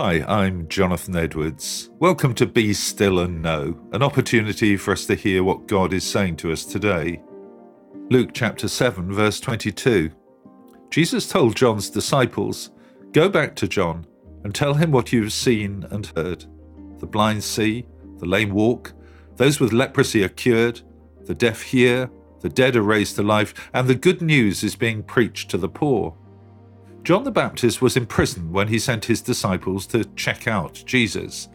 Hi, 0.00 0.24
I'm 0.28 0.68
Jonathan 0.68 1.16
Edwards. 1.16 1.90
Welcome 1.98 2.32
to 2.36 2.46
Be 2.46 2.72
Still 2.72 3.18
and 3.18 3.42
Know, 3.42 3.76
an 3.90 4.00
opportunity 4.00 4.76
for 4.76 4.92
us 4.92 5.06
to 5.06 5.16
hear 5.16 5.42
what 5.42 5.66
God 5.66 5.92
is 5.92 6.04
saying 6.04 6.36
to 6.36 6.52
us 6.52 6.64
today. 6.64 7.20
Luke 8.08 8.30
chapter 8.32 8.68
7, 8.68 9.12
verse 9.12 9.40
22. 9.40 10.12
Jesus 10.88 11.28
told 11.28 11.56
John's 11.56 11.90
disciples, 11.90 12.70
Go 13.10 13.28
back 13.28 13.56
to 13.56 13.66
John 13.66 14.06
and 14.44 14.54
tell 14.54 14.74
him 14.74 14.92
what 14.92 15.12
you 15.12 15.24
have 15.24 15.32
seen 15.32 15.84
and 15.90 16.06
heard. 16.14 16.44
The 16.98 17.06
blind 17.08 17.42
see, 17.42 17.84
the 18.18 18.26
lame 18.26 18.50
walk, 18.50 18.92
those 19.34 19.58
with 19.58 19.72
leprosy 19.72 20.22
are 20.22 20.28
cured, 20.28 20.80
the 21.24 21.34
deaf 21.34 21.60
hear, 21.60 22.08
the 22.38 22.48
dead 22.48 22.76
are 22.76 22.82
raised 22.82 23.16
to 23.16 23.24
life, 23.24 23.68
and 23.74 23.88
the 23.88 23.96
good 23.96 24.22
news 24.22 24.62
is 24.62 24.76
being 24.76 25.02
preached 25.02 25.50
to 25.50 25.58
the 25.58 25.68
poor. 25.68 26.16
John 27.02 27.24
the 27.24 27.30
Baptist 27.30 27.80
was 27.80 27.96
in 27.96 28.06
prison 28.06 28.52
when 28.52 28.68
he 28.68 28.78
sent 28.78 29.06
his 29.06 29.22
disciples 29.22 29.86
to 29.88 30.04
check 30.16 30.46
out 30.46 30.82
Jesus. 30.84 31.48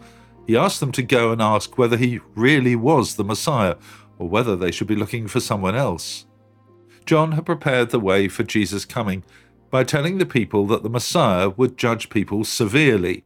He 0.47 0.57
asked 0.57 0.79
them 0.79 0.91
to 0.93 1.03
go 1.03 1.31
and 1.31 1.41
ask 1.41 1.77
whether 1.77 1.97
he 1.97 2.19
really 2.35 2.75
was 2.75 3.15
the 3.15 3.23
Messiah 3.23 3.75
or 4.17 4.27
whether 4.27 4.55
they 4.55 4.71
should 4.71 4.87
be 4.87 4.95
looking 4.95 5.27
for 5.27 5.39
someone 5.39 5.75
else. 5.75 6.25
John 7.05 7.33
had 7.33 7.45
prepared 7.45 7.89
the 7.89 7.99
way 7.99 8.27
for 8.27 8.43
Jesus' 8.43 8.85
coming 8.85 9.23
by 9.69 9.83
telling 9.83 10.17
the 10.17 10.25
people 10.25 10.65
that 10.67 10.83
the 10.83 10.89
Messiah 10.89 11.49
would 11.49 11.77
judge 11.77 12.09
people 12.09 12.43
severely. 12.43 13.25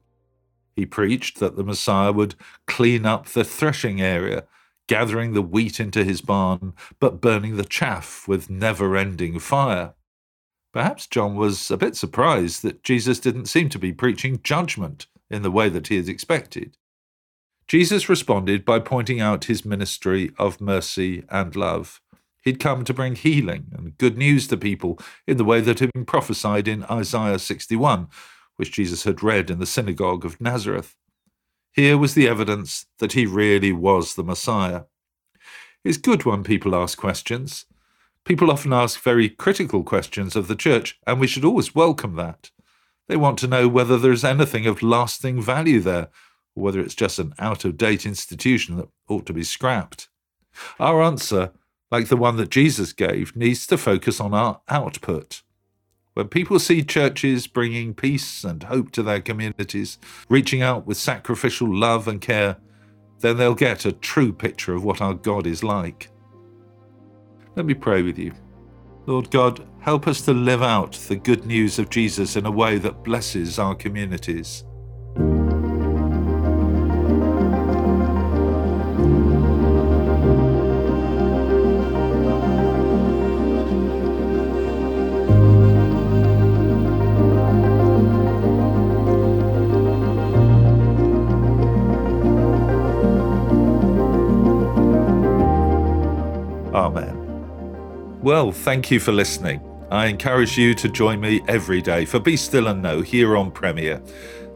He 0.75 0.85
preached 0.85 1.39
that 1.39 1.55
the 1.55 1.63
Messiah 1.63 2.11
would 2.11 2.35
clean 2.67 3.05
up 3.05 3.27
the 3.27 3.43
threshing 3.43 4.01
area, 4.01 4.45
gathering 4.87 5.33
the 5.33 5.41
wheat 5.41 5.79
into 5.79 6.03
his 6.03 6.21
barn, 6.21 6.73
but 6.99 7.19
burning 7.19 7.57
the 7.57 7.65
chaff 7.65 8.27
with 8.27 8.49
never 8.49 8.95
ending 8.95 9.39
fire. 9.39 9.93
Perhaps 10.73 11.07
John 11.07 11.35
was 11.35 11.71
a 11.71 11.77
bit 11.77 11.95
surprised 11.95 12.61
that 12.61 12.83
Jesus 12.83 13.19
didn't 13.19 13.47
seem 13.47 13.69
to 13.69 13.79
be 13.79 13.93
preaching 13.93 14.41
judgment 14.43 15.07
in 15.29 15.41
the 15.41 15.51
way 15.51 15.69
that 15.69 15.87
he 15.87 15.97
had 15.97 16.09
expected. 16.09 16.77
Jesus 17.67 18.07
responded 18.07 18.63
by 18.63 18.79
pointing 18.79 19.19
out 19.19 19.45
his 19.45 19.65
ministry 19.65 20.31
of 20.37 20.61
mercy 20.61 21.23
and 21.29 21.55
love. 21.55 22.01
He'd 22.41 22.59
come 22.59 22.85
to 22.85 22.93
bring 22.93 23.15
healing 23.15 23.65
and 23.75 23.97
good 23.97 24.17
news 24.17 24.47
to 24.47 24.57
people 24.57 24.99
in 25.27 25.35
the 25.35 25.43
way 25.43 25.59
that 25.59 25.79
had 25.79 25.91
been 25.93 26.05
prophesied 26.05 26.67
in 26.67 26.85
Isaiah 26.85 27.39
61, 27.39 28.07
which 28.55 28.71
Jesus 28.71 29.03
had 29.03 29.21
read 29.21 29.49
in 29.49 29.59
the 29.59 29.65
synagogue 29.65 30.23
of 30.23 30.39
Nazareth. 30.39 30.95
Here 31.73 31.97
was 31.97 32.13
the 32.13 32.27
evidence 32.27 32.85
that 32.99 33.13
he 33.13 33.25
really 33.25 33.73
was 33.73 34.15
the 34.15 34.23
Messiah. 34.23 34.83
It's 35.83 35.97
good 35.97 36.23
when 36.23 36.43
people 36.43 36.73
ask 36.73 36.97
questions. 36.97 37.65
People 38.27 38.51
often 38.51 38.73
ask 38.73 38.99
very 38.99 39.29
critical 39.29 39.85
questions 39.85 40.35
of 40.35 40.49
the 40.49 40.55
church, 40.55 40.99
and 41.07 41.17
we 41.17 41.27
should 41.27 41.45
always 41.45 41.73
welcome 41.73 42.15
that. 42.15 42.51
They 43.07 43.15
want 43.15 43.39
to 43.39 43.47
know 43.47 43.69
whether 43.69 43.97
there 43.97 44.11
is 44.11 44.25
anything 44.25 44.67
of 44.67 44.83
lasting 44.83 45.41
value 45.41 45.79
there, 45.79 46.09
or 46.53 46.63
whether 46.63 46.81
it's 46.81 46.93
just 46.93 47.19
an 47.19 47.33
out 47.39 47.63
of 47.63 47.77
date 47.77 48.05
institution 48.05 48.75
that 48.75 48.89
ought 49.07 49.25
to 49.27 49.33
be 49.33 49.45
scrapped. 49.45 50.09
Our 50.77 51.01
answer, 51.01 51.53
like 51.89 52.09
the 52.09 52.17
one 52.17 52.35
that 52.35 52.49
Jesus 52.49 52.91
gave, 52.91 53.33
needs 53.33 53.65
to 53.67 53.77
focus 53.77 54.19
on 54.19 54.33
our 54.33 54.59
output. 54.67 55.41
When 56.13 56.27
people 56.27 56.59
see 56.59 56.83
churches 56.83 57.47
bringing 57.47 57.93
peace 57.93 58.43
and 58.43 58.63
hope 58.63 58.91
to 58.91 59.03
their 59.03 59.21
communities, 59.21 59.99
reaching 60.27 60.61
out 60.61 60.85
with 60.85 60.97
sacrificial 60.97 61.73
love 61.73 62.09
and 62.09 62.19
care, 62.19 62.57
then 63.21 63.37
they'll 63.37 63.55
get 63.55 63.85
a 63.85 63.93
true 63.93 64.33
picture 64.33 64.73
of 64.73 64.83
what 64.83 64.99
our 64.99 65.13
God 65.13 65.47
is 65.47 65.63
like. 65.63 66.09
Let 67.57 67.65
me 67.65 67.73
pray 67.73 68.03
with 68.03 68.19
you. 68.19 68.33
Lord 69.07 69.31
God, 69.31 69.67
help 69.79 70.07
us 70.07 70.21
to 70.25 70.31
live 70.31 70.61
out 70.61 70.91
the 70.91 71.15
good 71.15 71.47
news 71.47 71.79
of 71.79 71.89
Jesus 71.89 72.35
in 72.35 72.45
a 72.45 72.51
way 72.51 72.77
that 72.77 73.03
blesses 73.03 73.57
our 73.57 73.73
communities. 73.73 74.63
Well, 98.27 98.51
thank 98.51 98.91
you 98.91 98.99
for 98.99 99.13
listening. 99.13 99.61
I 99.89 100.07
encourage 100.07 100.57
you 100.57 100.73
to 100.73 100.89
join 100.89 101.21
me 101.21 101.39
every 101.47 101.81
day 101.81 102.03
for 102.03 102.19
Be 102.19 102.35
Still 102.35 102.67
and 102.67 102.81
Know 102.81 102.99
here 102.99 103.37
on 103.37 103.51
Premier. 103.51 104.01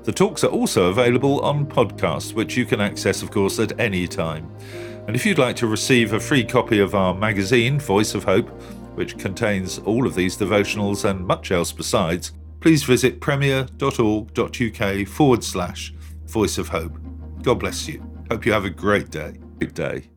The 0.04 0.12
talks 0.12 0.44
are 0.44 0.52
also 0.52 0.90
available 0.90 1.40
on 1.40 1.66
podcasts, 1.66 2.34
which 2.34 2.58
you 2.58 2.66
can 2.66 2.82
access, 2.82 3.22
of 3.22 3.32
course, 3.32 3.60
at 3.60 3.80
any 3.80 4.10
time. 4.10 4.54
And 5.08 5.16
if 5.16 5.26
you'd 5.26 5.38
like 5.38 5.56
to 5.56 5.68
receive 5.68 6.12
a 6.12 6.20
free 6.20 6.44
copy 6.44 6.80
of 6.80 6.96
our 6.96 7.16
magazine, 7.16 7.80
Voice 7.80 8.14
of 8.14 8.26
Hope, 8.26 8.50
which 8.96 9.18
contains 9.18 9.80
all 9.80 10.06
of 10.06 10.16
these 10.16 10.36
devotionals 10.36 11.10
and 11.10 11.26
much 11.26 11.50
else 11.52 11.72
besides, 11.72 12.34
please 12.60 12.84
visit 12.84 13.22
premier.org.uk 13.22 15.08
forward 15.08 15.44
slash 15.46 15.94
Voice 16.26 16.58
of 16.58 16.68
Hope. 16.68 17.00
God 17.42 17.60
bless 17.62 17.88
you. 17.88 18.06
Hope 18.30 18.46
you 18.46 18.52
have 18.52 18.66
a 18.66 18.70
great 18.70 19.12
day. 19.12 19.40
Good 19.60 19.74
day. 19.74 20.10